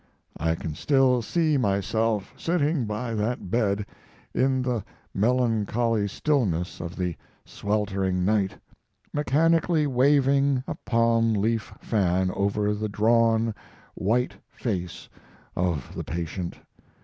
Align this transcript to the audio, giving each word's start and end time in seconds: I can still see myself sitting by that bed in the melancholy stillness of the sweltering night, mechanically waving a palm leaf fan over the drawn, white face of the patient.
I 0.39 0.55
can 0.55 0.73
still 0.73 1.21
see 1.21 1.57
myself 1.57 2.33
sitting 2.35 2.85
by 2.87 3.13
that 3.13 3.51
bed 3.51 3.85
in 4.33 4.63
the 4.63 4.83
melancholy 5.13 6.07
stillness 6.07 6.79
of 6.79 6.95
the 6.95 7.15
sweltering 7.45 8.25
night, 8.25 8.57
mechanically 9.13 9.85
waving 9.85 10.63
a 10.67 10.73
palm 10.73 11.33
leaf 11.33 11.71
fan 11.81 12.31
over 12.31 12.73
the 12.73 12.89
drawn, 12.89 13.53
white 13.93 14.33
face 14.49 15.07
of 15.55 15.93
the 15.93 16.03
patient. 16.03 16.57